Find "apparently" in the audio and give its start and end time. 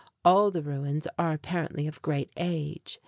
1.31-1.85